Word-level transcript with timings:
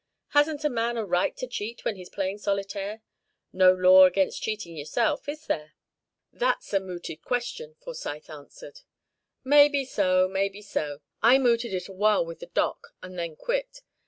Hasn't 0.29 0.63
a 0.63 0.69
man 0.71 0.97
a 0.97 1.05
right 1.05 1.37
to 1.37 1.45
cheat 1.45 1.85
when 1.85 1.95
he's 1.95 2.09
playing 2.09 2.39
solitaire? 2.39 3.03
No 3.53 3.71
law 3.71 4.05
against 4.05 4.41
cheating 4.41 4.75
yourself, 4.75 5.29
is 5.29 5.45
there?" 5.45 5.75
"That's 6.33 6.73
a 6.73 6.79
mooted 6.79 7.21
question," 7.21 7.75
Forsyth 7.79 8.27
answered. 8.27 8.79
"Maybe 9.43 9.85
so, 9.85 10.27
maybe 10.27 10.63
so. 10.63 11.01
I 11.21 11.37
mooted 11.37 11.71
it 11.71 11.87
awhile 11.87 12.25
with 12.25 12.39
the 12.39 12.47
Doc, 12.47 12.95
and 13.03 13.15
then 13.15 13.35
quit. 13.35 13.81